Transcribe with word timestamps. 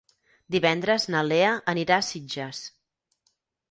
Divendres 0.55 1.05
na 1.17 1.23
Lea 1.33 1.53
anirà 1.77 2.01
a 2.01 2.09
Sitges. 2.11 2.67